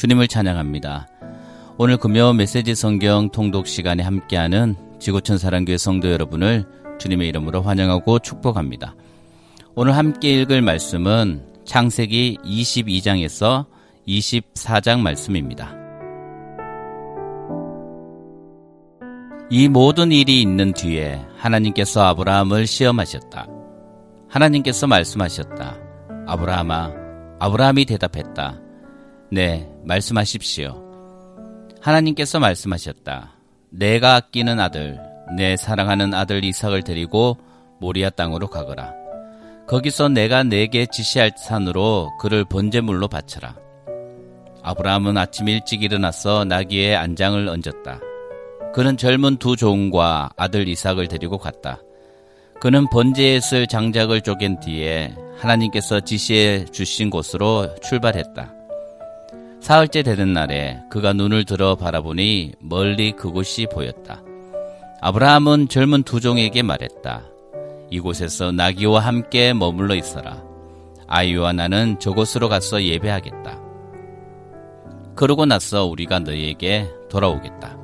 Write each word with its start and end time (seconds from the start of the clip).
주님을 0.00 0.28
찬양합니다. 0.28 1.08
오늘 1.76 1.98
금요 1.98 2.32
메시지 2.32 2.74
성경 2.74 3.28
통독 3.28 3.66
시간에 3.66 4.02
함께하는 4.02 4.74
지구촌 4.98 5.36
사랑교회 5.36 5.76
성도 5.76 6.10
여러분을 6.10 6.64
주님의 6.98 7.28
이름으로 7.28 7.60
환영하고 7.60 8.20
축복합니다. 8.20 8.94
오늘 9.74 9.94
함께 9.94 10.40
읽을 10.40 10.62
말씀은 10.62 11.42
창세기 11.66 12.38
22장에서 12.42 13.66
24장 14.08 15.00
말씀입니다. 15.00 15.74
이 19.50 19.68
모든 19.68 20.12
일이 20.12 20.40
있는 20.40 20.72
뒤에 20.72 21.20
하나님께서 21.36 22.04
아브라함을 22.04 22.66
시험하셨다. 22.66 23.46
하나님께서 24.30 24.86
말씀하셨다. 24.86 25.76
아브라함아, 26.26 26.90
아브라함이 27.38 27.84
대답했다. 27.84 28.69
네, 29.32 29.68
말씀하십시오. 29.84 30.82
하나님께서 31.80 32.40
말씀하셨다. 32.40 33.32
내가 33.70 34.16
아끼는 34.16 34.58
아들, 34.58 34.98
내 35.36 35.56
사랑하는 35.56 36.14
아들 36.14 36.44
이삭을 36.44 36.82
데리고 36.82 37.38
모리아 37.80 38.10
땅으로 38.10 38.48
가거라. 38.48 38.92
거기서 39.68 40.08
내가 40.08 40.42
내게 40.42 40.84
지시할 40.84 41.30
산으로 41.36 42.10
그를 42.18 42.44
번제물로 42.44 43.06
바쳐라. 43.06 43.54
아브라함은 44.62 45.16
아침 45.16 45.48
일찍 45.48 45.84
일어나서 45.84 46.44
나귀에 46.44 46.96
안장을 46.96 47.48
얹었다. 47.48 48.00
그는 48.74 48.96
젊은 48.96 49.36
두 49.36 49.54
종과 49.54 50.30
아들 50.36 50.66
이삭을 50.66 51.06
데리고 51.06 51.38
갔다. 51.38 51.80
그는 52.60 52.90
번제에 52.90 53.38
쓸 53.38 53.68
장작을 53.68 54.22
쪼갠 54.22 54.58
뒤에 54.58 55.14
하나님께서 55.38 56.00
지시해 56.00 56.64
주신 56.66 57.10
곳으로 57.10 57.74
출발했다. 57.80 58.59
사흘째 59.60 60.02
되는 60.02 60.32
날에 60.32 60.80
그가 60.88 61.12
눈을 61.12 61.44
들어 61.44 61.76
바라보니 61.76 62.54
멀리 62.60 63.12
그곳이 63.12 63.66
보였다. 63.70 64.22
아브라함은 65.02 65.68
젊은 65.68 66.02
두 66.02 66.20
종에게 66.20 66.62
말했다. 66.62 67.22
이곳에서 67.90 68.52
나귀와 68.52 69.00
함께 69.00 69.52
머물러 69.52 69.94
있어라. 69.94 70.42
아이와 71.06 71.52
나는 71.52 71.98
저곳으로 71.98 72.48
가서 72.48 72.82
예배하겠다. 72.82 73.60
그러고 75.14 75.44
나서 75.44 75.84
우리가 75.84 76.20
너희에게 76.20 76.88
돌아오겠다. 77.10 77.76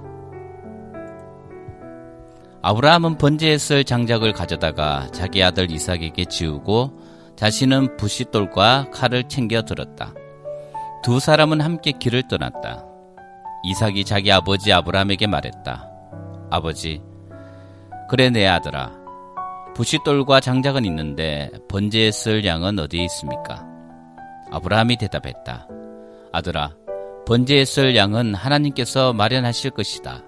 아브라함은 2.63 3.19
번제에 3.19 3.59
쓸 3.59 3.85
장작을 3.85 4.33
가져다가 4.33 5.09
자기 5.13 5.43
아들 5.43 5.71
이삭에게 5.71 6.25
지우고 6.25 6.99
자신은 7.37 7.97
부싯돌과 7.97 8.91
칼을 8.93 9.29
챙겨 9.29 9.63
들었다. 9.63 10.15
두 11.03 11.21
사람은 11.21 11.61
함께 11.61 11.93
길을 11.93 12.25
떠났다. 12.29 12.85
이삭이 13.65 14.05
자기 14.05 14.33
아버지 14.33 14.73
아브라함에게 14.73 15.27
말했다. 15.27 15.89
아버지, 16.51 17.03
그래 18.09 18.31
내 18.31 18.47
아들아. 18.47 18.93
부싯돌과 19.75 20.41
장작은 20.41 20.85
있는데 20.85 21.51
번제에 21.69 22.11
쓸 22.11 22.45
양은 22.45 22.79
어디에 22.79 23.05
있습니까? 23.05 23.67
아브라함이 24.51 24.97
대답했다. 24.97 25.69
아들아, 26.33 26.71
번제에 27.27 27.65
쓸 27.65 27.97
양은 27.97 28.35
하나님께서 28.35 29.13
마련하실 29.13 29.73
것이다. 29.73 30.23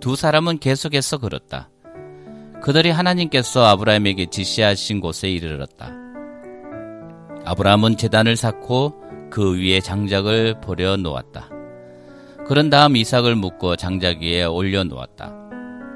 두 0.00 0.14
사람은 0.14 0.58
계속해서 0.58 1.18
걸었다. 1.18 1.70
그들이 2.62 2.90
하나님께서 2.90 3.64
아브라함에게 3.64 4.26
지시하신 4.26 5.00
곳에 5.00 5.28
이르렀다. 5.28 5.90
아브라함은 7.44 7.96
재단을 7.96 8.36
쌓고 8.36 9.07
그 9.30 9.58
위에 9.58 9.80
장작을 9.80 10.60
버려 10.60 10.96
놓았다. 10.96 11.48
그런 12.46 12.70
다음 12.70 12.96
이삭을 12.96 13.34
묶어 13.34 13.76
장작 13.76 14.22
위에 14.22 14.44
올려 14.44 14.84
놓았다. 14.84 15.34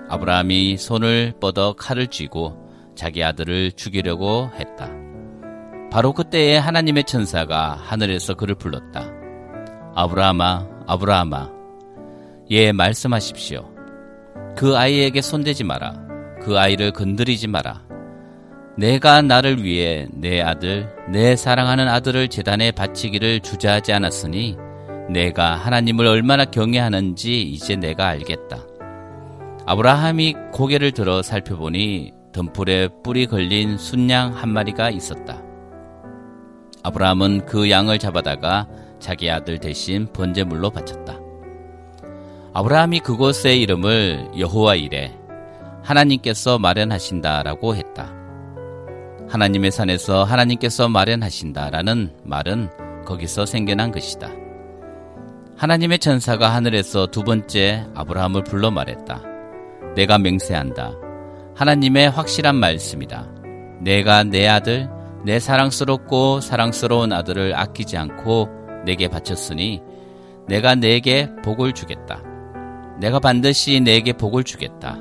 아브라함이 0.09 0.77
손을 0.77 1.35
뻗어 1.41 1.73
칼을 1.73 2.09
쥐고 2.09 2.93
자기 2.95 3.25
아들을 3.25 3.73
죽이려고 3.73 4.51
했다. 4.59 4.91
바로 5.91 6.13
그때에 6.13 6.57
하나님의 6.59 7.05
천사가 7.05 7.79
하늘에서 7.83 8.35
그를 8.35 8.55
불렀다. 8.55 9.11
아브라함아, 9.95 10.67
아브라함아, 10.87 11.51
예, 12.51 12.73
말씀하십시오. 12.73 13.71
그 14.57 14.77
아이에게 14.77 15.23
손대지 15.23 15.65
마라. 15.65 15.95
그 16.43 16.59
아이를 16.59 16.93
건드리지 16.93 17.47
마라. 17.49 17.92
내가 18.77 19.21
나를 19.21 19.63
위해 19.63 20.07
내 20.13 20.41
아들, 20.41 20.89
내 21.11 21.37
사랑하는 21.37 21.89
아들을 21.89 22.29
재단에 22.29 22.71
바치기를 22.71 23.41
주저하지 23.41 23.93
않았으니 23.93 24.57
내가 25.11 25.57
하나님을 25.57 26.07
얼마나 26.07 26.47
경외하는지 26.47 27.43
이제 27.43 27.77
내가 27.77 28.09
알겠다. 28.09 28.65
아브라함이 29.67 30.35
고개를 30.53 30.93
들어 30.93 31.23
살펴보니 31.23 32.13
덤불에 32.33 32.89
뿔이 33.05 33.27
걸린 33.27 33.77
순양 33.77 34.35
한 34.35 34.49
마리가 34.49 34.89
있었다. 34.89 35.43
아브라함은 36.83 37.45
그 37.47 37.71
양을 37.71 37.99
잡아다가 37.99 38.67
자기 38.99 39.31
아들 39.31 39.59
대신 39.59 40.11
번제물로 40.13 40.71
바쳤다. 40.71 41.19
아브라함이 42.55 43.01
그곳의 43.01 43.61
이름을 43.61 44.31
여호와 44.39 44.77
이래 44.77 45.15
하나님께서 45.83 46.59
마련하신다라고 46.59 47.77
했다. 47.77 48.22
하나님의 49.33 49.71
산에서 49.71 50.25
하나님께서 50.25 50.91
마련하신다라는 50.91 52.11
말은 52.23 52.69
거기서 53.07 53.47
생겨난 53.47 53.91
것이다. 53.91 54.29
하나님의 55.57 56.01
천사가 56.01 56.55
하늘에서 56.55 57.07
두 57.07 57.23
번째 57.23 57.87
아브라함을 57.95 58.45
불러 58.45 58.71
말했다. 58.71 59.23
내가 59.97 60.19
맹세한다. 60.19 60.93
하나님의 61.55 62.11
확실한 62.11 62.57
말씀이다. 62.57 63.27
내가 63.81 64.23
내 64.23 64.47
아들, 64.47 64.91
내 65.25 65.39
사랑스럽고 65.39 66.43
사랑스러운 66.43 67.15
아들을 67.15 67.55
아끼지 67.59 67.97
않고 67.97 68.51
내게 68.85 69.09
바쳤으니 69.09 69.81
내가 70.47 70.75
내게 70.75 71.31
복을 71.43 71.73
주겠다. 71.73 72.23
내가 73.01 73.19
반드시 73.19 73.81
내게 73.81 74.13
복을 74.13 74.45
주겠다. 74.45 74.99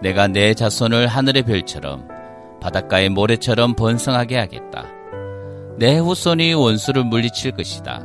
내가 0.00 0.26
내 0.26 0.54
자손을 0.54 1.06
하늘의 1.06 1.42
별처럼 1.42 2.15
바닷가의 2.60 3.10
모래처럼 3.10 3.74
번성하게 3.74 4.38
하겠다. 4.38 4.86
내 5.78 5.98
후손이 5.98 6.54
원수를 6.54 7.04
물리칠 7.04 7.52
것이다. 7.52 8.02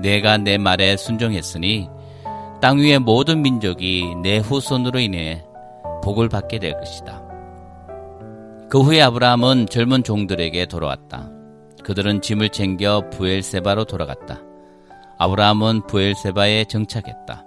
내가 0.00 0.38
내 0.38 0.58
말에 0.58 0.96
순종했으니 0.96 1.88
땅 2.60 2.78
위의 2.78 2.98
모든 2.98 3.42
민족이 3.42 4.14
내 4.22 4.38
후손으로 4.38 4.98
인해 4.98 5.44
복을 6.02 6.28
받게 6.28 6.58
될 6.58 6.78
것이다. 6.78 7.22
그 8.68 8.80
후에 8.80 9.02
아브라함은 9.02 9.66
젊은 9.66 10.02
종들에게 10.02 10.66
돌아왔다. 10.66 11.30
그들은 11.84 12.22
짐을 12.22 12.48
챙겨 12.50 13.02
부엘세바로 13.10 13.84
돌아갔다. 13.84 14.40
아브라함은 15.18 15.86
부엘세바에 15.86 16.64
정착했다. 16.64 17.44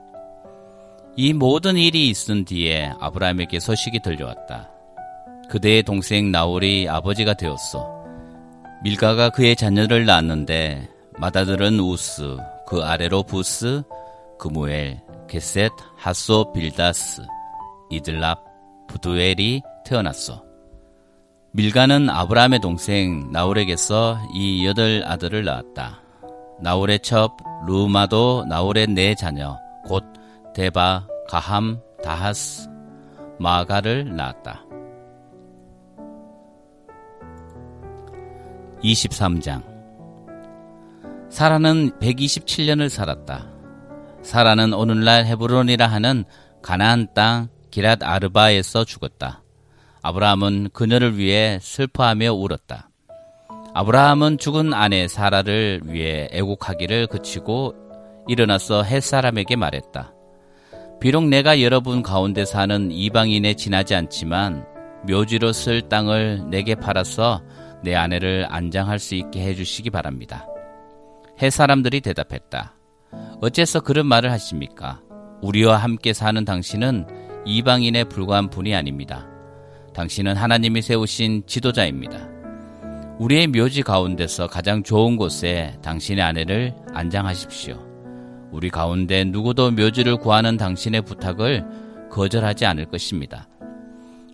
이 1.15 1.33
모든 1.33 1.77
일이 1.77 2.09
있은 2.09 2.45
뒤에 2.45 2.91
아브라함에게 2.99 3.59
소식이 3.59 4.01
들려왔다. 4.01 4.74
그대의 5.49 5.83
동생 5.83 6.31
나홀이 6.31 6.87
아버지가 6.89 7.33
되었어. 7.35 7.93
밀가가 8.83 9.29
그의 9.29 9.55
자녀를 9.55 10.05
낳았는데 10.05 10.89
마다들은 11.17 11.79
우스, 11.79 12.37
그 12.67 12.83
아래로 12.83 13.23
부스, 13.23 13.83
그무엘, 14.37 15.01
게셋, 15.27 15.71
하소, 15.97 16.51
빌다스, 16.53 17.21
이들랍, 17.89 18.43
부두엘이 18.87 19.61
태어났어. 19.85 20.43
밀가는 21.51 22.09
아브라함의 22.09 22.59
동생 22.59 23.31
나홀에게서 23.31 24.19
이 24.33 24.67
여덟 24.67 25.03
아들을 25.05 25.45
낳았다. 25.45 26.01
나홀의 26.61 26.99
첩 26.99 27.37
루마도 27.65 28.45
나홀의 28.49 28.87
네 28.87 29.15
자녀 29.15 29.57
곧 29.85 30.03
데바, 30.53 31.07
가함, 31.29 31.79
다하스, 32.03 32.69
마가를 33.39 34.15
낳았다. 34.15 34.64
23장 38.83 39.75
사라는 41.29 41.91
127년을 41.99 42.87
살았다. 42.87 43.47
사라는 44.21 44.73
오늘날 44.73 45.25
헤브론이라 45.25 45.85
하는 45.87 46.23
가나안 46.61 47.07
땅 47.13 47.49
기랏 47.71 48.03
아르바에서 48.03 48.85
죽었다. 48.85 49.43
아브라함은 50.01 50.69
그녀를 50.71 51.17
위해 51.17 51.59
슬퍼하며 51.61 52.31
울었다. 52.33 52.89
아브라함은 53.73 54.37
죽은 54.37 54.73
아내 54.73 55.07
사라를 55.07 55.81
위해 55.83 56.29
애국하기를 56.31 57.07
그치고 57.07 57.75
일어나서 58.27 58.83
햇사람에게 58.83 59.55
말했다. 59.57 60.13
비록 61.01 61.27
내가 61.27 61.61
여러분 61.61 62.01
가운데 62.01 62.45
사는 62.45 62.91
이방인에 62.91 63.55
지나지 63.55 63.93
않지만 63.93 64.65
묘지로 65.07 65.51
쓸 65.51 65.81
땅을 65.81 66.49
내게 66.49 66.75
팔아서 66.75 67.41
내 67.85 67.93
아내를 67.95 68.47
안장할 68.49 68.97
수 68.97 69.13
있게 69.13 69.41
해주시기 69.41 69.91
바랍니다. 69.91 70.47
해 71.41 71.51
사람들이 71.51 72.01
대답했다. 72.01 72.73
어째서 73.41 73.81
그런 73.81 74.07
말을 74.07 74.31
하십니까? 74.31 75.01
우리와 75.43 75.77
함께 75.77 76.11
사는 76.11 76.43
당신은 76.43 77.05
이방인에 77.45 78.05
불과한 78.05 78.49
분이 78.49 78.73
아닙니다. 78.73 79.27
당신은 79.93 80.35
하나님이 80.35 80.81
세우신 80.81 81.43
지도자입니다. 81.45 82.17
우리의 83.19 83.47
묘지 83.47 83.83
가운데서 83.83 84.47
가장 84.47 84.81
좋은 84.81 85.15
곳에 85.15 85.77
당신의 85.83 86.23
아내를 86.23 86.73
안장하십시오. 86.91 87.79
우리 88.51 88.69
가운데 88.69 89.23
누구도 89.23 89.69
묘지를 89.69 90.17
구하는 90.17 90.57
당신의 90.57 91.03
부탁을 91.03 91.63
거절하지 92.09 92.65
않을 92.65 92.85
것입니다. 92.85 93.47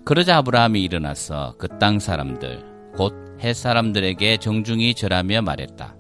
그러자 0.06 0.38
아브라함이 0.38 0.82
일어나서 0.82 1.56
그 1.58 1.68
땅 1.68 2.00
사람들, 2.00 2.64
곧 2.96 3.14
햇 3.42 3.56
사람들에게 3.56 4.38
정중히 4.38 4.94
절하며 4.94 5.42
말했다. 5.42 5.96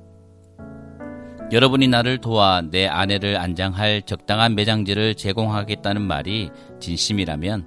여러분이 1.51 1.88
나를 1.88 2.19
도와 2.19 2.61
내 2.61 2.88
아내를 2.88 3.35
안장할 3.38 4.03
적당한 4.03 4.55
매장지를 4.55 5.15
제공하겠다는 5.15 6.01
말이 6.01 6.49
진심이라면 6.79 7.65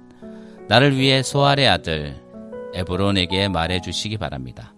나를 0.67 0.97
위해 0.97 1.21
소알의 1.21 1.67
아들 1.67 2.15
에브론에게 2.73 3.49
말해 3.49 3.81
주시기 3.81 4.17
바랍니다. 4.17 4.73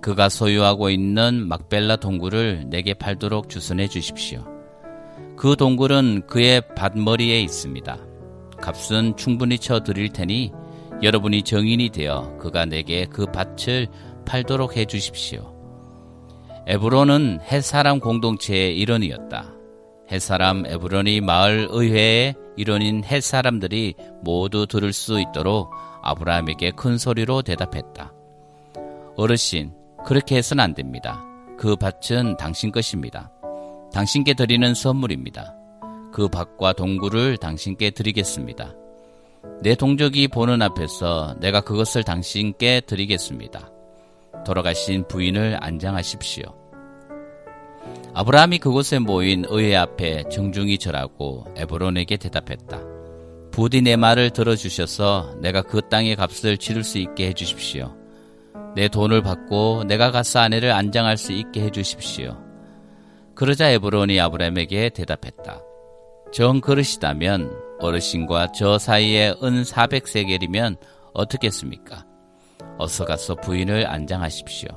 그가 0.00 0.28
소유하고 0.28 0.90
있는 0.90 1.46
막벨라 1.46 1.96
동굴을 1.96 2.64
내게 2.66 2.94
팔도록 2.94 3.48
주선해 3.48 3.86
주십시오. 3.86 4.44
그 5.36 5.54
동굴은 5.56 6.26
그의 6.26 6.62
밭머리에 6.74 7.40
있습니다. 7.40 7.98
값은 8.60 9.16
충분히 9.16 9.58
쳐 9.58 9.80
드릴 9.80 10.08
테니 10.08 10.52
여러분이 11.02 11.42
정인이 11.42 11.90
되어 11.90 12.36
그가 12.38 12.64
내게 12.64 13.06
그 13.06 13.26
밭을 13.26 13.86
팔도록 14.24 14.76
해 14.76 14.84
주십시오. 14.84 15.54
에브론은 16.66 17.40
햇사람 17.42 18.00
공동체의 18.00 18.78
일원이었다. 18.78 19.52
햇사람 20.10 20.64
에브론이 20.66 21.20
마을 21.20 21.66
의회의 21.70 22.34
일원인 22.56 23.02
햇사람들이 23.02 23.94
모두 24.22 24.66
들을 24.66 24.92
수 24.92 25.20
있도록 25.20 25.70
아브라함에게 26.02 26.72
큰 26.72 26.98
소리로 26.98 27.42
대답했다. 27.42 28.12
어르신, 29.16 29.72
그렇게 30.04 30.36
해서는 30.36 30.62
안 30.62 30.74
됩니다. 30.74 31.24
그 31.58 31.76
밭은 31.76 32.36
당신 32.36 32.72
것입니다. 32.72 33.30
당신께 33.92 34.34
드리는 34.34 34.74
선물입니다. 34.74 35.54
그 36.12 36.28
밭과 36.28 36.74
동굴을 36.74 37.38
당신께 37.38 37.90
드리겠습니다. 37.90 38.74
내 39.62 39.74
동족이 39.74 40.28
보는 40.28 40.60
앞에서 40.62 41.36
내가 41.40 41.60
그것을 41.60 42.04
당신께 42.04 42.82
드리겠습니다. 42.82 43.71
돌아가신 44.44 45.06
부인을 45.08 45.58
안장하십시오. 45.60 46.62
아브라함이 48.14 48.58
그곳에 48.58 48.98
모인 48.98 49.44
의회 49.48 49.74
앞에 49.76 50.24
정중히 50.30 50.78
절하고 50.78 51.46
에브론에게 51.56 52.18
대답했다. 52.18 52.80
부디 53.50 53.82
내 53.82 53.96
말을 53.96 54.30
들어주셔서 54.30 55.36
내가 55.40 55.62
그 55.62 55.80
땅의 55.88 56.16
값을 56.16 56.58
치를 56.58 56.84
수 56.84 56.98
있게 56.98 57.28
해주십시오. 57.28 57.96
내 58.74 58.88
돈을 58.88 59.22
받고 59.22 59.84
내가 59.84 60.10
가서 60.10 60.40
아내를 60.40 60.72
안장할 60.72 61.16
수 61.16 61.32
있게 61.32 61.62
해주십시오. 61.62 62.38
그러자 63.34 63.70
에브론이 63.70 64.20
아브라함에게 64.20 64.90
대답했다. 64.90 65.62
정 66.32 66.60
그러시다면 66.60 67.50
어르신과 67.80 68.52
저 68.52 68.78
사이에 68.78 69.34
은 69.42 69.62
400세겔이면 69.62 70.76
어떻겠습니까? 71.12 72.06
어서 72.78 73.04
가서 73.04 73.34
부인을 73.36 73.86
안장하십시오. 73.86 74.68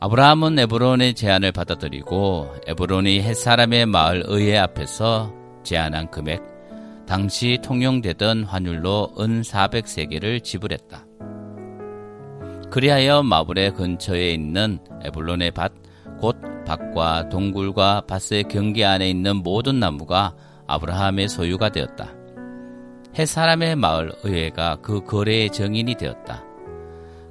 아브라함은 0.00 0.58
에브론의 0.58 1.14
제안을 1.14 1.52
받아들이고 1.52 2.56
에브론이 2.66 3.22
햇사람의 3.22 3.86
마을 3.86 4.22
의회 4.26 4.58
앞에서 4.58 5.32
제안한 5.62 6.10
금액, 6.10 6.42
당시 7.06 7.58
통용되던 7.62 8.44
환율로 8.44 9.14
은 9.18 9.42
400세겔을 9.42 10.42
지불했다. 10.44 11.04
그리하여 12.70 13.22
마블의 13.22 13.74
근처에 13.74 14.32
있는 14.32 14.78
에블론의 15.04 15.52
밭, 15.52 15.72
곧 16.18 16.36
밭과 16.66 17.28
동굴과 17.28 18.02
밭의 18.06 18.44
경계 18.44 18.84
안에 18.84 19.08
있는 19.08 19.36
모든 19.36 19.80
나무가 19.80 20.34
아브라함의 20.66 21.28
소유가 21.28 21.68
되었다. 21.68 22.12
해 23.18 23.26
사람의 23.26 23.76
마을 23.76 24.12
의회가 24.22 24.78
그 24.82 25.04
거래의 25.04 25.50
정인이 25.50 25.94
되었다. 25.94 26.42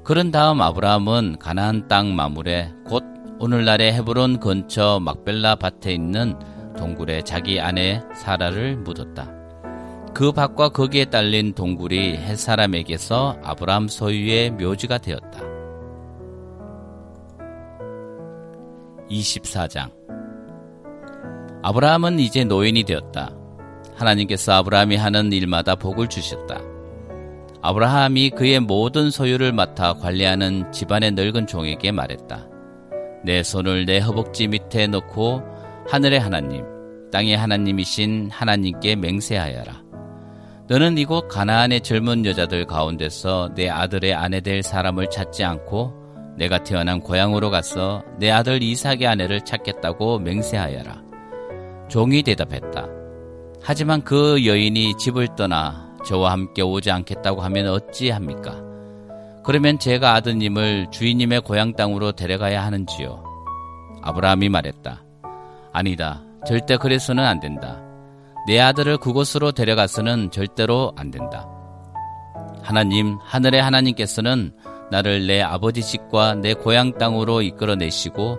그런 0.04 0.32
다음 0.32 0.62
아브라함은 0.62 1.38
가나안 1.40 1.88
땅 1.88 2.14
마물에 2.14 2.74
곧 2.86 3.06
오늘날의 3.40 3.94
헤브론 3.94 4.42
근처 4.42 5.00
막벨라 5.00 5.56
밭에 5.56 5.94
있는 5.94 6.38
동굴에 6.78 7.22
자기 7.22 7.62
아내 7.62 8.02
사라를 8.14 8.76
묻었다. 8.76 9.32
그 10.14 10.34
밭과 10.34 10.70
거기에 10.70 11.06
딸린 11.06 11.54
동굴이 11.54 12.18
햇사람에게서 12.18 13.38
아브라함 13.44 13.88
소유의 13.88 14.52
묘지가 14.52 14.98
되었다. 14.98 15.40
24장 19.10 19.90
아브라함은 21.62 22.20
이제 22.20 22.44
노인이 22.44 22.84
되었다. 22.84 23.34
하나님께서 23.96 24.52
아브라함이 24.52 24.98
하는 24.98 25.32
일마다 25.32 25.76
복을 25.76 26.10
주셨다. 26.10 26.73
아브라함이 27.66 28.32
그의 28.32 28.60
모든 28.60 29.10
소유를 29.10 29.54
맡아 29.54 29.94
관리하는 29.94 30.70
집안의 30.74 31.12
늙은 31.12 31.48
종에게 31.48 31.94
말했다. 31.94 32.46
내 33.24 33.42
손을 33.42 33.86
내 33.86 34.00
허벅지 34.00 34.50
밑에 34.50 34.86
넣고 34.88 35.42
하늘의 35.88 36.20
하나님, 36.20 36.66
땅의 37.10 37.38
하나님이신 37.38 38.32
하나님께 38.32 38.98
맹세하여라. 38.98 39.82
너는 40.68 40.98
이곳 40.98 41.30
가나안의 41.30 41.82
젊은 41.82 42.26
여자들 42.26 42.66
가운데서 42.66 43.52
내 43.56 43.70
아들의 43.70 44.14
아내 44.14 44.42
될 44.42 44.62
사람을 44.62 45.10
찾지 45.10 45.46
않고 45.46 45.94
내가 46.38 46.64
태어난 46.64 47.00
고향으로 47.00 47.50
가서 47.50 48.04
내 48.20 48.30
아들 48.30 48.62
이삭의 48.62 49.08
아내를 49.08 49.40
찾겠다고 49.46 50.20
맹세하여라. 50.20 51.02
종이 51.88 52.24
대답했다. 52.24 52.88
하지만 53.62 54.02
그 54.02 54.46
여인이 54.46 54.96
집을 54.98 55.30
떠나 55.38 55.83
저와 56.06 56.32
함께 56.32 56.62
오지 56.62 56.92
않겠다고 56.92 57.42
하면 57.42 57.68
어찌합니까? 57.68 58.62
그러면 59.44 59.78
제가 59.78 60.14
아드님을 60.16 60.88
주인님의 60.92 61.42
고향 61.42 61.74
땅으로 61.74 62.14
데려가야 62.14 62.64
하는지요? 62.64 63.24
아브라함이 64.02 64.50
말했다. 64.50 65.04
아니다. 65.74 66.24
절대 66.46 66.78
그래서는 66.78 67.24
안 67.24 67.40
된다. 67.40 67.82
내 68.48 68.60
아들을 68.60 68.98
그곳으로 68.98 69.52
데려가서는 69.54 70.32
절대로 70.32 70.94
안 70.98 71.12
된다. 71.12 71.48
하나님, 72.62 73.18
하늘의 73.22 73.62
하나님께서는 73.62 74.52
나를 74.92 75.28
내 75.28 75.42
아버지 75.42 75.82
집과 75.82 76.36
내 76.36 76.54
고향 76.54 76.98
땅으로 76.98 77.42
이끌어내시고 77.42 78.38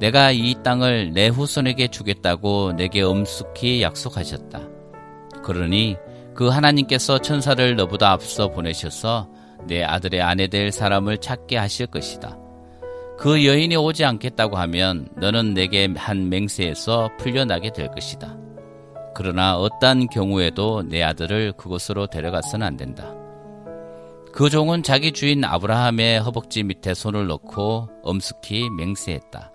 내가 0.00 0.32
이 0.32 0.56
땅을 0.62 1.12
내 1.12 1.28
후손에게 1.28 1.88
주겠다고 1.88 2.72
내게 2.76 3.02
엄숙히 3.02 3.82
약속하셨다. 3.82 4.60
그러니 5.44 5.96
그 6.34 6.48
하나님께서 6.48 7.18
천사를 7.18 7.76
너보다 7.76 8.10
앞서 8.12 8.48
보내셔서 8.48 9.28
내 9.66 9.82
아들의 9.82 10.20
아내 10.20 10.48
될 10.48 10.72
사람을 10.72 11.18
찾게 11.18 11.56
하실 11.56 11.86
것이다. 11.86 12.38
그 13.18 13.46
여인이 13.46 13.76
오지 13.76 14.04
않겠다고 14.04 14.56
하면 14.56 15.08
너는 15.16 15.54
내게 15.54 15.88
한 15.94 16.28
맹세에서 16.28 17.10
풀려나게 17.18 17.72
될 17.72 17.88
것이다. 17.88 18.36
그러나 19.14 19.56
어떠한 19.58 20.08
경우에도 20.08 20.82
내 20.82 21.02
아들을 21.02 21.52
그곳으로 21.52 22.06
데려가서는 22.06 22.66
안 22.66 22.76
된다. 22.76 23.14
그 24.32 24.48
종은 24.48 24.82
자기 24.82 25.12
주인 25.12 25.44
아브라함의 25.44 26.20
허벅지 26.20 26.62
밑에 26.62 26.94
손을 26.94 27.26
넣고 27.26 27.90
엄숙히 28.02 28.70
맹세했다. 28.70 29.52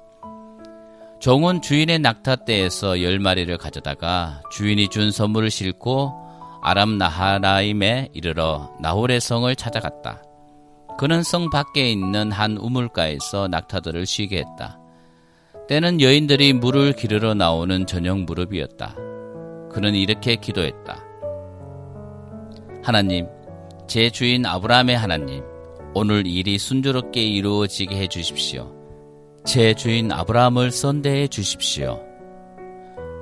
종은 1.19 1.63
주인의 1.63 1.97
낙타 1.99 2.45
떼에서 2.45 3.01
열 3.01 3.17
마리를 3.17 3.57
가져다가 3.57 4.43
주인이 4.51 4.87
준 4.89 5.11
선물을 5.11 5.49
싣고 5.49 6.26
아람 6.61 6.97
나하라임에 6.97 8.09
이르러 8.13 8.71
나홀의 8.81 9.21
성을 9.21 9.55
찾아갔다. 9.55 10.23
그는 10.97 11.21
성 11.23 11.49
밖에 11.49 11.91
있는 11.91 12.31
한 12.31 12.57
우물가에서 12.57 13.47
낙타들을 13.47 14.05
쉬게 14.05 14.39
했다. 14.39 14.79
때는 15.67 16.01
여인들이 16.01 16.53
물을 16.53 16.93
기르러 16.93 17.33
나오는 17.33 17.85
저녁 17.85 18.19
무렵이었다. 18.19 18.95
그는 19.71 19.93
이렇게 19.93 20.35
기도했다. 20.37 21.03
하나님, 22.83 23.27
제 23.87 24.09
주인 24.09 24.45
아브라함의 24.45 24.97
하나님, 24.97 25.43
오늘 25.93 26.25
일이 26.25 26.57
순조롭게 26.57 27.21
이루어지게 27.21 27.95
해 27.95 28.07
주십시오. 28.07 28.73
제 29.45 29.73
주인 29.73 30.11
아브라함을 30.11 30.71
선대해 30.71 31.27
주십시오. 31.27 32.06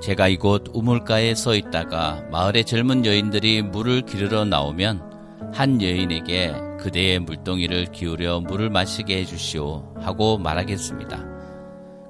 제가 0.01 0.27
이곳 0.27 0.65
우물가에 0.73 1.35
서 1.35 1.55
있다가 1.55 2.23
마을의 2.31 2.65
젊은 2.65 3.05
여인들이 3.05 3.61
물을 3.61 4.01
기르러 4.01 4.45
나오면 4.45 5.51
한 5.53 5.81
여인에게 5.81 6.53
그대의 6.79 7.19
물동이를 7.19 7.85
기울여 7.91 8.41
물을 8.41 8.69
마시게 8.69 9.17
해주시오 9.19 9.95
하고 10.01 10.37
말하겠습니다. 10.37 11.25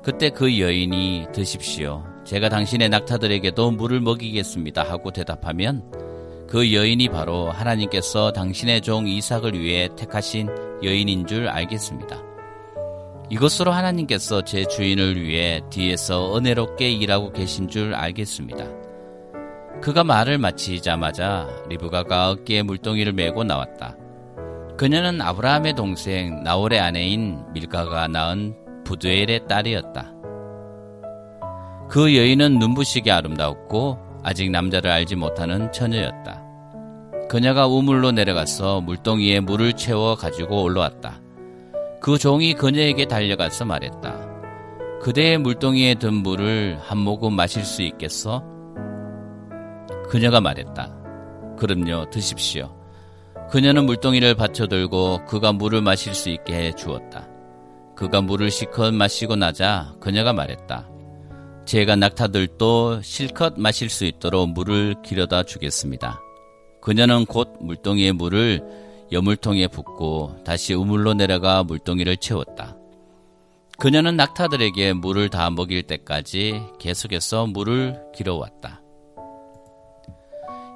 그때 0.03 0.29
그 0.29 0.59
여인이 0.59 1.27
드십시오. 1.33 2.03
제가 2.25 2.49
당신의 2.49 2.89
낙타들에게도 2.89 3.71
물을 3.71 4.01
먹이겠습니다 4.01 4.83
하고 4.83 5.11
대답하면 5.11 5.83
그 6.47 6.73
여인이 6.73 7.09
바로 7.09 7.49
하나님께서 7.49 8.31
당신의 8.31 8.81
종 8.81 9.07
이삭을 9.07 9.59
위해 9.59 9.89
택하신 9.95 10.49
여인인 10.83 11.25
줄 11.27 11.47
알겠습니다. 11.47 12.34
이것으로 13.29 13.71
하나님께서 13.71 14.43
제 14.43 14.65
주인을 14.65 15.21
위해 15.21 15.61
뒤에서 15.69 16.37
은혜롭게 16.37 16.91
일하고 16.91 17.31
계신 17.31 17.67
줄 17.67 17.95
알겠습니다. 17.95 18.65
그가 19.81 20.03
말을 20.03 20.37
마치자마자 20.37 21.47
리브가가 21.69 22.31
어깨에 22.31 22.63
물동이를 22.63 23.13
메고 23.13 23.43
나왔다. 23.43 23.97
그녀는 24.77 25.21
아브라함의 25.21 25.73
동생 25.73 26.43
나홀의 26.43 26.79
아내인 26.79 27.43
밀가가 27.53 28.07
낳은 28.07 28.55
부두엘의 28.83 29.47
딸이었다. 29.47 30.13
그 31.89 32.15
여인은 32.15 32.59
눈부시게 32.59 33.11
아름다웠고 33.11 33.99
아직 34.23 34.49
남자를 34.49 34.89
알지 34.91 35.15
못하는 35.15 35.71
처녀였다. 35.71 36.43
그녀가 37.29 37.67
우물로 37.67 38.11
내려가서 38.11 38.81
물동이에 38.81 39.39
물을 39.39 39.73
채워 39.73 40.15
가지고 40.15 40.63
올라왔다. 40.63 41.21
그 42.01 42.17
종이 42.17 42.53
그녀에게 42.53 43.05
달려가서 43.05 43.65
말했다. 43.65 44.35
그대의 45.01 45.37
물동이에 45.37 45.95
든 45.95 46.13
물을 46.13 46.77
한 46.81 46.97
모금 46.97 47.33
마실 47.33 47.63
수 47.63 47.81
있겠어? 47.81 48.43
그녀가 50.09 50.41
말했다. 50.41 50.95
그럼요, 51.57 52.09
드십시오. 52.09 52.75
그녀는 53.49 53.85
물동이를 53.85 54.35
받쳐들고 54.35 55.25
그가 55.25 55.53
물을 55.53 55.81
마실 55.81 56.13
수 56.13 56.29
있게 56.29 56.53
해 56.55 56.71
주었다. 56.73 57.27
그가 57.95 58.21
물을 58.21 58.51
실컷 58.51 58.93
마시고 58.93 59.35
나자 59.35 59.93
그녀가 59.99 60.33
말했다. 60.33 60.89
제가 61.65 61.95
낙타들도 61.95 63.01
실컷 63.01 63.53
마실 63.57 63.89
수 63.89 64.05
있도록 64.05 64.49
물을 64.49 64.95
길어다 65.03 65.43
주겠습니다. 65.43 66.21
그녀는 66.81 67.25
곧 67.25 67.53
물동이의 67.61 68.13
물을 68.13 68.84
여물통에 69.15 69.67
붓고 69.69 70.43
다시 70.43 70.73
우물로 70.73 71.13
내려가 71.13 71.63
물동이를 71.63 72.17
채웠다. 72.17 72.75
그녀는 73.77 74.17
낙타들에게 74.17 74.93
물을 74.93 75.29
다 75.29 75.49
먹일 75.49 75.83
때까지 75.83 76.61
계속해서 76.79 77.47
물을 77.47 77.97
길어왔다. 78.13 78.81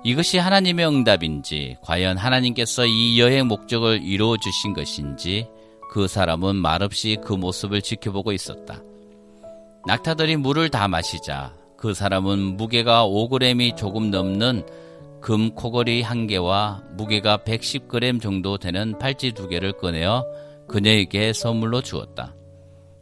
이것이 0.05 0.37
하나님의 0.37 0.87
응답인지, 0.87 1.77
과연 1.83 2.17
하나님께서 2.17 2.85
이 2.85 3.19
여행 3.19 3.47
목적을 3.47 4.01
이루어 4.01 4.37
주신 4.37 4.73
것인지, 4.73 5.49
그 5.91 6.07
사람은 6.07 6.55
말없이 6.55 7.17
그 7.21 7.33
모습을 7.33 7.81
지켜보고 7.81 8.31
있었다. 8.31 8.81
낙타들이 9.85 10.37
물을 10.37 10.69
다 10.69 10.87
마시자 10.87 11.53
그 11.75 11.93
사람은 11.93 12.57
무게가 12.57 13.05
5g이 13.05 13.75
조금 13.75 14.11
넘는 14.11 14.65
금 15.21 15.53
코걸이 15.53 16.01
한 16.01 16.27
개와 16.27 16.83
무게가 16.93 17.37
110g 17.39 18.21
정도 18.21 18.57
되는 18.57 18.97
팔찌 18.97 19.33
두 19.33 19.47
개를 19.47 19.73
꺼내어 19.73 20.25
그녀에게 20.67 21.33
선물로 21.33 21.81
주었다. 21.81 22.35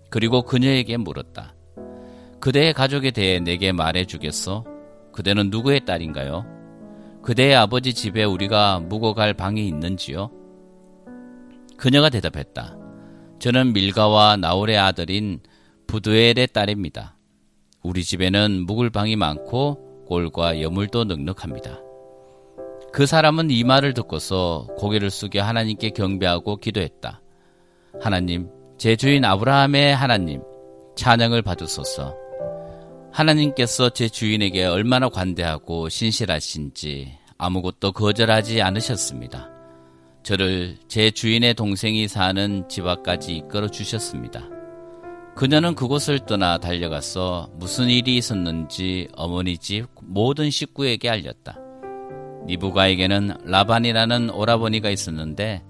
그리고 0.10 0.42
그녀에게 0.42 0.98
물었다. 0.98 1.54
그대의 2.40 2.74
가족에 2.74 3.12
대해 3.12 3.40
내게 3.40 3.72
말해 3.72 4.06
주겠어? 4.06 4.64
그대는 5.12 5.50
누구의 5.50 5.86
딸인가요? 5.86 6.46
그대의 7.22 7.56
아버지 7.56 7.94
집에 7.94 8.24
우리가 8.24 8.80
묵어 8.80 9.14
갈 9.14 9.34
방이 9.34 9.68
있는지요? 9.68 10.32
그녀가 11.78 12.10
대답했다. 12.10 12.78
저는 13.40 13.74
밀가와 13.74 14.38
나홀의 14.38 14.78
아들인 14.78 15.40
부두엘의 15.88 16.48
딸입니다. 16.54 17.18
우리 17.84 18.04
집에는 18.04 18.66
묵을 18.66 18.90
방이 18.90 19.16
많고 19.16 20.06
꼴과 20.08 20.62
여물도 20.62 21.04
넉넉합니다. 21.04 21.87
그 22.98 23.06
사람은 23.06 23.52
이 23.52 23.64
말을 23.64 23.94
듣고서 23.94 24.66
고개를 24.76 25.12
숙여 25.12 25.44
하나님께 25.44 25.92
경배하고 25.92 26.56
기도했다. 26.58 27.22
하나님, 28.02 28.50
제 28.80 28.96
주인 28.96 29.24
아브라함의 29.24 29.96
하나님, 29.96 30.42
찬양을 30.96 31.44
받으소서. 31.44 32.16
하나님께서 33.12 33.92
제 33.92 34.10
주인에게 34.10 34.66
얼마나 34.66 35.10
관대하고 35.10 35.90
신실하신지 35.90 37.20
아무것도 37.38 37.92
거절하지 37.92 38.64
않으셨습니다. 38.64 39.48
저를 40.24 40.78
제 40.88 41.12
주인의 41.12 41.54
동생이 41.54 42.08
사는 42.08 42.68
집 42.68 42.88
앞까지 42.88 43.36
이끌어 43.36 43.68
주셨습니다. 43.68 44.50
그녀는 45.36 45.76
그곳을 45.76 46.26
떠나 46.26 46.58
달려가서 46.58 47.52
무슨 47.58 47.90
일이 47.90 48.18
있었는지 48.18 49.08
어머니 49.16 49.60
집 49.60 49.86
모든 50.02 50.50
식구에게 50.50 51.12
알렸다. 51.12 51.67
니부가에게는 52.48 53.38
라반이라는 53.46 54.30
오라버니가 54.30 54.90
있었는데 54.90 55.64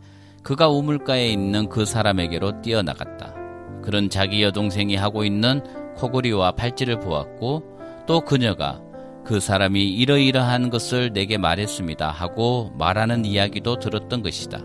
그가 0.44 0.70
우물가에 0.70 1.28
있는 1.28 1.68
그 1.70 1.86
사람에게로 1.86 2.62
뛰어나갔다. 2.62 3.34
그런 3.82 4.10
자기 4.10 4.44
여동생이 4.44 4.96
하고 4.96 5.24
있는 5.24 5.62
코골이와 5.96 6.54
팔찌를 6.54 7.00
보았고 7.00 7.64
또 8.06 8.22
그녀가 8.22 8.82
그 9.26 9.40
사람이 9.40 9.92
이러이러한 9.94 10.70
것을 10.70 11.12
내게 11.12 11.38
말했습니다 11.38 12.10
하고 12.10 12.72
말하는 12.78 13.26
이야기도 13.26 13.78
들었던 13.80 14.22
것이다. 14.22 14.64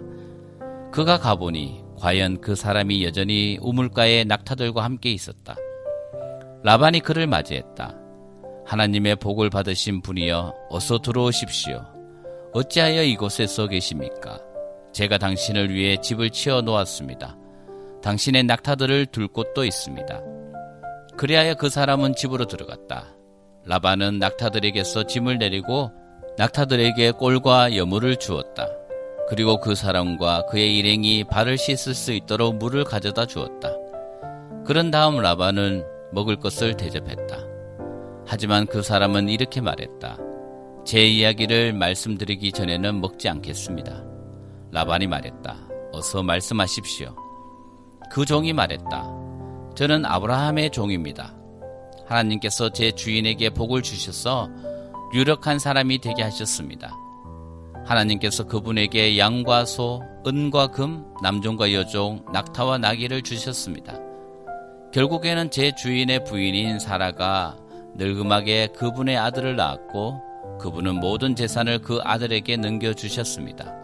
그가 0.93 1.19
가보니 1.19 1.83
과연 1.99 2.41
그 2.41 2.55
사람이 2.55 3.05
여전히 3.05 3.59
우물가에 3.61 4.25
낙타들과 4.25 4.85
함께 4.85 5.11
있었다. 5.11 5.57
라반이 6.63 7.01
그를 7.01 7.27
맞이했다. 7.27 7.97
하나님의 8.67 9.17
복을 9.17 9.51
받으신 9.51 10.03
분이여 10.03 10.55
어서 10.71 10.99
들어오십시오. 10.99 11.92
어찌하여 12.53 13.03
이곳에 13.03 13.47
서 13.47 13.67
계십니까? 13.67 14.39
제가 14.93 15.17
당신을 15.17 15.73
위해 15.73 15.97
집을 15.97 16.31
치워 16.31 16.61
놓았습니다. 16.61 17.39
당신의 18.03 18.45
낙타들을 18.45 19.07
둘 19.07 19.29
곳도 19.29 19.65
있습니다. 19.65 20.21
그리하여 21.17 21.55
그 21.55 21.71
사람은 21.71 22.15
집으로 22.15 22.45
들어갔다. 22.47 23.15
라반은 23.65 24.19
낙타들에게서 24.19 25.05
짐을 25.05 25.39
내리고 25.39 25.93
낙타들에게 26.37 27.13
꼴과 27.13 27.77
여물을 27.77 28.17
주었다. 28.17 28.69
그리고 29.29 29.59
그 29.61 29.75
사람과 29.75 30.45
그의 30.47 30.77
일행이 30.77 31.25
발을 31.25 31.57
씻을 31.57 31.95
수 31.95 32.13
있도록 32.13 32.57
물을 32.57 32.85
가져다 32.85 33.25
주었다. 33.25 33.71
그런 34.67 34.91
다음 34.91 35.21
라반은 35.21 35.85
먹을 36.13 36.37
것을 36.37 36.77
대접했다. 36.77 37.39
하지만 38.27 38.67
그 38.67 38.83
사람은 38.83 39.31
이렇게 39.31 39.63
말했다. 39.63 40.19
제 40.85 41.07
이야기를 41.07 41.75
말씀드리기 41.75 42.53
전에는 42.53 43.01
먹지 43.01 43.29
않겠습니다. 43.29 44.05
라반이 44.73 45.07
말했다. 45.07 45.57
어서 45.93 46.23
말씀하십시오. 46.23 47.15
그 48.11 48.25
종이 48.25 48.53
말했다. 48.53 49.07
저는 49.77 50.05
아브라함의 50.05 50.71
종입니다. 50.71 51.35
하나님께서 52.07 52.71
제 52.71 52.91
주인에게 52.91 53.51
복을 53.51 53.83
주셔서 53.83 54.51
유력한 55.15 55.59
사람이 55.59 56.01
되게 56.01 56.23
하셨습니다. 56.23 56.93
하나님께서 57.85 58.45
그분에게 58.45 59.19
양과 59.19 59.65
소, 59.67 60.03
은과 60.27 60.69
금, 60.69 61.05
남종과 61.23 61.73
여종, 61.73 62.25
낙타와 62.33 62.79
나귀를 62.79 63.23
주셨습니다. 63.23 63.99
결국에는 64.93 65.51
제 65.51 65.73
주인의 65.75 66.25
부인인 66.25 66.79
사라가 66.79 67.57
늙음하게 67.95 68.69
그분의 68.77 69.17
아들을 69.17 69.57
낳았고 69.57 70.32
그분은 70.63 71.01
모든 71.01 71.35
재산을 71.35 71.81
그 71.81 71.99
아들에게 72.05 72.57
넘겨주셨습니다. 72.57 73.75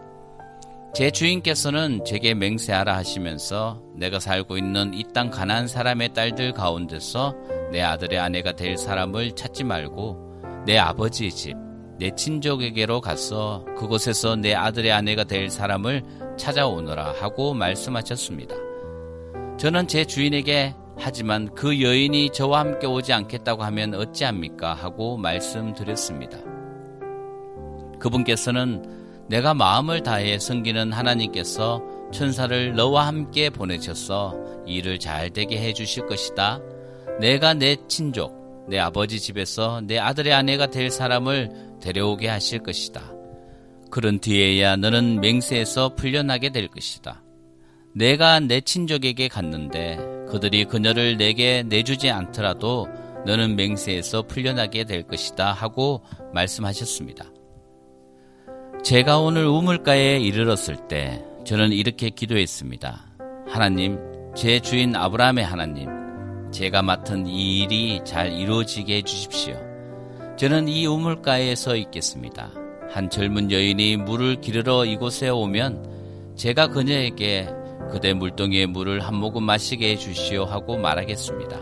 제 0.95 1.11
주인께서는 1.11 2.05
제게 2.05 2.33
맹세하라 2.33 2.95
하시면서 2.95 3.83
내가 3.95 4.19
살고 4.19 4.57
있는 4.57 4.93
이 4.93 5.03
땅 5.13 5.29
가난 5.29 5.67
사람의 5.67 6.13
딸들 6.13 6.53
가운데서 6.53 7.35
내 7.73 7.81
아들의 7.81 8.17
아내가 8.17 8.53
될 8.53 8.77
사람을 8.77 9.35
찾지 9.35 9.65
말고 9.65 10.63
내 10.65 10.77
아버지의 10.77 11.31
집, 11.31 11.57
내 11.99 12.11
친족에게로 12.15 13.01
가서 13.01 13.65
그곳에서 13.77 14.37
내 14.37 14.53
아들의 14.53 14.89
아내가 14.91 15.25
될 15.25 15.49
사람을 15.49 16.03
찾아오너라 16.37 17.13
하고 17.19 17.53
말씀하셨습니다. 17.53 18.55
저는 19.57 19.87
제 19.89 20.05
주인에게 20.05 20.73
하지만 20.97 21.53
그 21.53 21.81
여인이 21.81 22.29
저와 22.29 22.61
함께 22.61 22.87
오지 22.87 23.11
않겠다고 23.11 23.63
하면 23.63 23.95
어찌합니까? 23.95 24.73
하고 24.73 25.17
말씀드렸습니다. 25.17 26.58
그분께서는 27.99 29.27
내가 29.27 29.53
마음을 29.53 30.01
다해 30.01 30.39
섬기는 30.39 30.91
하나님께서 30.91 31.83
천사를 32.11 32.73
너와 32.75 33.07
함께 33.07 33.49
보내셔서 33.49 34.35
일을 34.65 34.99
잘 34.99 35.29
되게 35.29 35.59
해 35.59 35.73
주실 35.73 36.07
것이다. 36.07 36.59
내가 37.19 37.53
내 37.53 37.75
친족, 37.87 38.65
내 38.67 38.79
아버지 38.79 39.19
집에서 39.19 39.81
내 39.81 39.99
아들의 39.99 40.33
아내가 40.33 40.67
될 40.67 40.89
사람을 40.89 41.77
데려오게 41.81 42.27
하실 42.27 42.59
것이다. 42.59 43.13
그런 43.91 44.19
뒤에야 44.19 44.75
너는 44.75 45.21
맹세에서 45.21 45.95
풀려나게 45.95 46.49
될 46.49 46.67
것이다. 46.67 47.23
내가 47.93 48.39
내 48.39 48.61
친족에게 48.61 49.27
갔는데 49.27 49.97
그들이 50.29 50.65
그녀를 50.65 51.17
내게 51.17 51.63
내주지 51.63 52.09
않더라도 52.09 52.87
너는 53.25 53.55
맹세에서 53.55 54.23
풀려나게 54.23 54.85
될 54.85 55.03
것이다 55.03 55.51
하고 55.51 56.03
말씀하셨습니다. 56.33 57.25
제가 58.83 59.19
오늘 59.19 59.45
우물가에 59.45 60.19
이르렀을 60.19 60.75
때 60.87 61.23
저는 61.45 61.73
이렇게 61.73 62.09
기도했습니다. 62.09 62.99
하나님, 63.47 63.99
제 64.35 64.59
주인 64.59 64.95
아브라함의 64.95 65.43
하나님, 65.43 65.89
제가 66.51 66.81
맡은 66.81 67.27
이 67.27 67.59
일이 67.59 67.99
잘 68.05 68.31
이루어지게 68.31 68.97
해주십시오. 68.97 69.55
저는 70.37 70.69
이 70.69 70.87
우물가에 70.87 71.55
서 71.55 71.75
있겠습니다. 71.75 72.49
한 72.89 73.09
젊은 73.09 73.51
여인이 73.51 73.97
물을 73.97 74.39
기르러 74.39 74.85
이곳에 74.85 75.29
오면 75.29 76.33
제가 76.35 76.67
그녀에게 76.67 77.49
그대 77.91 78.13
물동이의 78.13 78.67
물을 78.67 79.01
한 79.01 79.15
모금 79.15 79.43
마시게 79.43 79.91
해주시오 79.91 80.45
하고 80.45 80.77
말하겠습니다. 80.77 81.59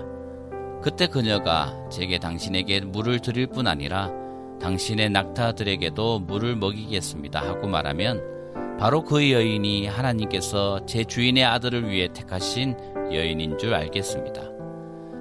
그때 0.81 1.07
그녀가 1.07 1.73
제게 1.89 2.19
당신에게 2.19 2.81
물을 2.81 3.19
드릴 3.19 3.47
뿐 3.47 3.67
아니라 3.67 4.11
당신의 4.61 5.09
낙타들에게도 5.11 6.19
물을 6.19 6.55
먹이겠습니다 6.55 7.41
하고 7.41 7.67
말하면 7.67 8.77
바로 8.79 9.03
그 9.03 9.31
여인이 9.31 9.87
하나님께서 9.87 10.85
제 10.85 11.03
주인의 11.03 11.43
아들을 11.43 11.89
위해 11.89 12.07
택하신 12.13 12.75
여인인 13.11 13.57
줄 13.57 13.73
알겠습니다. 13.73 14.41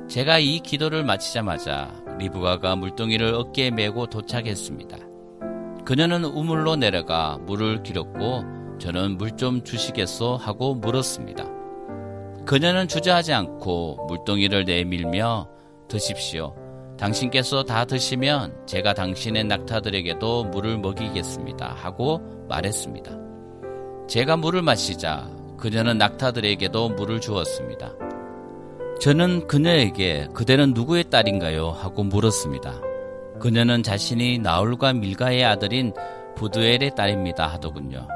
제가 0.09 0.39
이 0.39 0.61
기도를 0.61 1.05
마치자마자 1.05 1.93
리브가가 2.19 2.77
물동이를 2.77 3.35
어깨에 3.35 3.71
메고 3.71 4.07
도착했습니다. 4.07 4.99
그녀는 5.85 6.25
우물로 6.25 6.77
내려가 6.77 7.39
물을 7.43 7.83
길었고 7.83 8.45
저는 8.79 9.17
물 9.19 9.37
좀 9.37 9.65
주시겠소 9.65 10.37
하고 10.37 10.75
물었습니다. 10.75 11.47
그녀는 12.45 12.89
주저하지 12.89 13.33
않고 13.33 14.07
물동이를 14.09 14.65
내밀며 14.65 15.49
드십시오. 15.89 16.55
당신께서 16.99 17.63
다 17.63 17.85
드시면 17.85 18.67
제가 18.67 18.95
당신의 18.95 19.45
낙타들에게도 19.45 20.45
물을 20.45 20.79
먹이겠습니다. 20.79 21.75
하고 21.77 22.21
말했습니다. 22.49 23.11
제가 24.09 24.37
물을 24.37 24.63
마시자 24.63 25.29
그녀는 25.59 25.99
낙타들에게도 25.99 26.91
물을 26.91 27.21
주었습니다. 27.21 27.93
저는 29.01 29.47
그녀에게 29.47 30.29
그대는 30.33 30.73
누구의 30.73 31.11
딸인가요? 31.11 31.69
하고 31.71 32.03
물었습니다. 32.03 32.81
그녀는 33.41 33.83
자신이 33.83 34.39
나울과 34.39 34.95
밀가의 34.95 35.45
아들인 35.45 35.93
부두엘의 36.37 36.95
딸입니다 36.97 37.47
하더군요. 37.47 38.09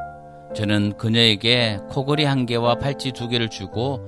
저는 0.55 0.97
그녀에게 0.97 1.79
코걸이 1.91 2.25
한 2.25 2.47
개와 2.47 2.77
팔찌 2.77 3.13
두 3.13 3.29
개를 3.29 3.51
주고 3.51 4.01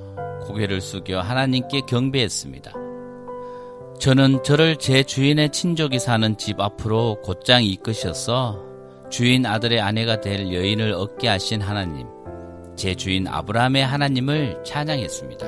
고개를 0.47 0.81
숙여 0.81 1.21
하나님께 1.21 1.83
경배했습니다. 1.87 2.82
저는 4.03 4.43
저를 4.43 4.79
제 4.79 5.05
주인의 5.05 5.51
친족이 5.51 6.01
사는 6.01 6.37
집 6.37 6.59
앞으로 6.59 7.21
곧장 7.23 7.63
이끄셔서 7.63 8.61
주인 9.11 9.47
아들의 9.47 9.81
아내가 9.81 10.21
될 10.21 10.53
여인을 10.53 10.93
얻게 10.93 11.29
하신 11.29 11.61
하나님, 11.61 12.09
제 12.75 12.97
주인 12.97 13.29
아브라함의 13.29 13.87
하나님을 13.87 14.65
찬양했습니다. 14.65 15.47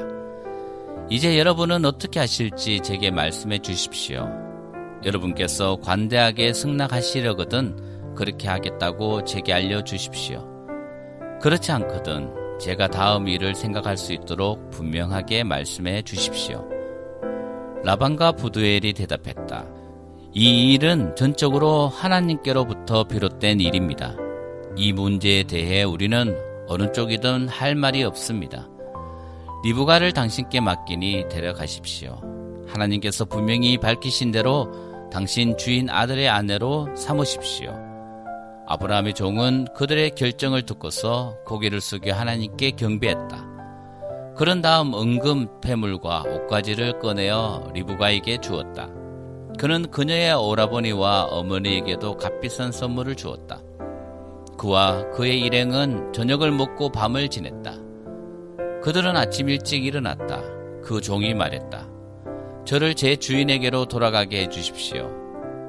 이제 1.10 1.36
여러분은 1.36 1.84
어떻게 1.84 2.20
하실지 2.20 2.78
제게 2.78 3.10
말씀해 3.10 3.58
주십시오. 3.58 4.28
여러분께서 5.04 5.78
관대하게 5.82 6.52
승낙하시려거든 6.52 8.14
그렇게 8.14 8.46
하겠다고 8.46 9.24
제게 9.24 9.52
알려 9.52 9.82
주십시오. 9.82 10.48
그렇지 11.42 11.72
않거든 11.72 12.30
제가 12.60 12.86
다음 12.86 13.26
일을 13.26 13.56
생각할 13.56 13.96
수 13.96 14.12
있도록 14.12 14.70
분명하게 14.70 15.42
말씀해 15.42 16.02
주십시오. 16.02 16.73
라반과 17.84 18.32
부두엘이 18.32 18.94
대답했다. 18.94 19.66
이 20.32 20.72
일은 20.72 21.14
전적으로 21.16 21.88
하나님께로부터 21.88 23.04
비롯된 23.04 23.60
일입니다. 23.60 24.16
이 24.74 24.92
문제에 24.92 25.44
대해 25.44 25.82
우리는 25.82 26.34
어느 26.66 26.90
쪽이든 26.92 27.48
할 27.48 27.74
말이 27.74 28.02
없습니다. 28.02 28.68
리브가를 29.64 30.12
당신께 30.12 30.60
맡기니 30.60 31.28
데려가십시오. 31.28 32.20
하나님께서 32.66 33.26
분명히 33.26 33.76
밝히신 33.78 34.32
대로 34.32 34.72
당신 35.12 35.56
주인 35.58 35.90
아들의 35.90 36.28
아내로 36.28 36.96
삼으십시오. 36.96 37.70
아브라함의 38.66 39.12
종은 39.12 39.66
그들의 39.76 40.12
결정을 40.12 40.62
듣고서 40.62 41.36
고개를 41.44 41.82
숙여 41.82 42.14
하나님께 42.14 42.72
경배했다. 42.72 43.53
그런 44.36 44.62
다음 44.62 44.94
은금 44.94 45.60
폐물과 45.60 46.24
옷가지를 46.26 46.98
꺼내어 46.98 47.70
리브가에게 47.72 48.38
주었다. 48.38 48.88
그는 49.58 49.88
그녀의 49.90 50.34
오라버니와 50.34 51.26
어머니에게도 51.26 52.16
값비싼 52.16 52.72
선물을 52.72 53.14
주었다. 53.14 53.62
그와 54.58 55.08
그의 55.10 55.40
일행은 55.40 56.12
저녁을 56.12 56.50
먹고 56.50 56.90
밤을 56.90 57.28
지냈다. 57.28 57.76
그들은 58.82 59.16
아침 59.16 59.48
일찍 59.48 59.84
일어났다. 59.84 60.42
그 60.82 61.00
종이 61.00 61.32
말했다. 61.32 61.88
저를 62.64 62.94
제 62.94 63.14
주인에게로 63.14 63.86
돌아가게 63.86 64.42
해주십시오. 64.42 65.10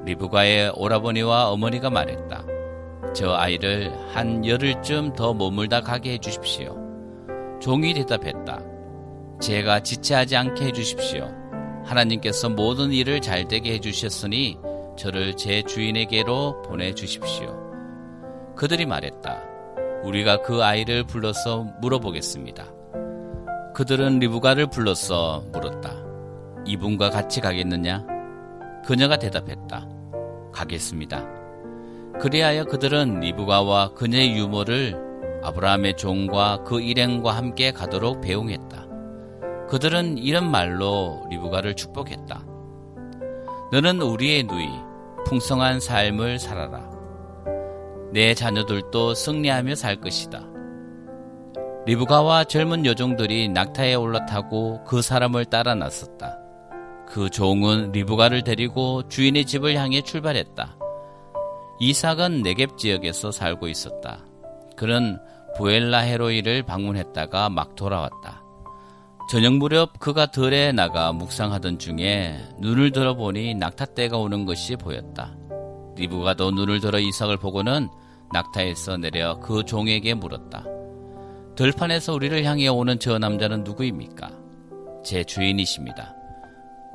리브가의 0.05 0.71
오라버니와 0.75 1.49
어머니가 1.49 1.91
말했다. 1.91 2.45
저 3.13 3.33
아이를 3.33 3.93
한 4.13 4.43
열흘쯤 4.43 5.13
더 5.13 5.35
머물다 5.35 5.81
가게 5.81 6.13
해주십시오. 6.13 6.84
종이 7.59 7.93
대답했다. 7.93 8.61
제가 9.39 9.81
지체하지 9.81 10.35
않게 10.35 10.65
해주십시오. 10.65 11.29
하나님께서 11.85 12.49
모든 12.49 12.91
일을 12.91 13.21
잘 13.21 13.47
되게 13.47 13.73
해주셨으니 13.73 14.57
저를 14.97 15.35
제 15.35 15.61
주인에게로 15.61 16.63
보내주십시오. 16.63 17.65
그들이 18.55 18.85
말했다. 18.85 19.41
우리가 20.03 20.41
그 20.41 20.63
아이를 20.63 21.03
불러서 21.03 21.67
물어보겠습니다. 21.81 22.65
그들은 23.73 24.19
리브가를 24.19 24.67
불러서 24.67 25.43
물었다. 25.51 25.91
이분과 26.65 27.09
같이 27.09 27.41
가겠느냐? 27.41 28.05
그녀가 28.85 29.17
대답했다. 29.17 29.87
가겠습니다. 30.53 31.25
그리하여 32.19 32.65
그들은 32.65 33.19
리브가와 33.19 33.93
그녀의 33.93 34.37
유모를 34.37 35.14
아브라함의 35.45 35.97
종과 35.97 36.63
그 36.65 36.81
일행과 36.81 37.35
함께 37.35 37.71
가도록 37.71 38.21
배웅했다. 38.21 38.87
그들은 39.69 40.17
이런 40.17 40.49
말로 40.49 41.25
리브가를 41.29 41.75
축복했다. 41.75 42.45
너는 43.71 44.01
우리의 44.01 44.43
누이, 44.43 44.67
풍성한 45.25 45.79
삶을 45.79 46.39
살아라. 46.39 46.89
내 48.11 48.33
자녀들도 48.33 49.13
승리하며 49.13 49.75
살 49.75 49.99
것이다. 49.99 50.43
리브가와 51.85 52.45
젊은 52.45 52.85
여종들이 52.85 53.49
낙타에 53.49 53.95
올라타고 53.95 54.83
그 54.85 55.01
사람을 55.01 55.45
따라 55.45 55.75
나섰다. 55.75 56.39
그 57.07 57.29
종은 57.29 57.91
리브가를 57.91 58.43
데리고 58.43 59.07
주인의 59.07 59.45
집을 59.45 59.75
향해 59.75 60.01
출발했다. 60.01 60.77
이삭은 61.79 62.41
네겝 62.41 62.77
지역에서 62.77 63.31
살고 63.31 63.67
있었다. 63.67 64.25
그는 64.75 65.19
부엘라 65.57 65.99
헤로이를 65.99 66.63
방문했다가 66.63 67.49
막 67.49 67.75
돌아왔다. 67.75 68.43
저녁 69.29 69.53
무렵 69.53 69.97
그가 69.99 70.27
들에 70.27 70.71
나가 70.71 71.11
묵상하던 71.11 71.79
중에 71.79 72.37
눈을 72.59 72.91
들어보니 72.91 73.55
낙타떼가 73.55 74.17
오는 74.17 74.45
것이 74.45 74.75
보였다. 74.75 75.35
리브가도 75.95 76.51
눈을 76.51 76.79
들어 76.79 76.99
이삭을 76.99 77.37
보고는 77.37 77.89
낙타에서 78.33 78.97
내려 78.97 79.39
그 79.39 79.63
종에게 79.63 80.13
물었다. 80.13 80.65
들판에서 81.55 82.13
우리를 82.13 82.43
향해 82.43 82.67
오는 82.67 82.99
저 82.99 83.17
남자는 83.17 83.63
누구입니까? 83.63 84.29
제 85.03 85.23
주인이십니다. 85.23 86.13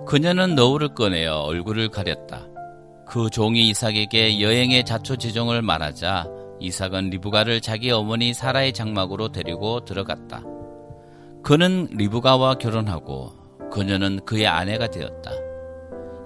그녀는 0.06 0.54
너울을 0.54 0.94
꺼내어 0.94 1.40
얼굴을 1.40 1.88
가렸다. 1.88 2.46
그 3.06 3.28
종이 3.30 3.68
이삭에게 3.70 4.40
여행의 4.40 4.84
자초지종을 4.84 5.62
말하자 5.62 6.39
이삭은 6.60 7.10
리브가를 7.10 7.60
자기 7.60 7.90
어머니 7.90 8.34
사라의 8.34 8.72
장막으로 8.72 9.32
데리고 9.32 9.84
들어갔다. 9.84 10.42
그는 11.42 11.88
리브가와 11.90 12.54
결혼하고 12.54 13.32
그녀는 13.72 14.20
그의 14.26 14.46
아내가 14.46 14.88
되었다. 14.88 15.30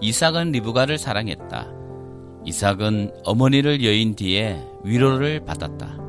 이삭은 0.00 0.52
리브가를 0.52 0.98
사랑했다. 0.98 1.72
이삭은 2.44 3.12
어머니를 3.24 3.84
여인 3.84 4.14
뒤에 4.14 4.60
위로를 4.82 5.44
받았다. 5.44 6.03